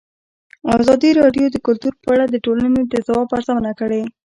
[0.79, 4.01] ازادي راډیو د کلتور په اړه د ټولنې د ځواب ارزونه کړې.